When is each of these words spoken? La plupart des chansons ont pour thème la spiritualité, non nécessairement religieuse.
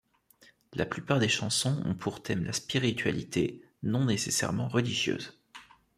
La 0.73 0.87
plupart 0.87 1.19
des 1.19 1.29
chansons 1.29 1.79
ont 1.85 1.93
pour 1.93 2.23
thème 2.23 2.43
la 2.43 2.53
spiritualité, 2.53 3.61
non 3.83 4.05
nécessairement 4.05 4.67
religieuse. 4.67 5.37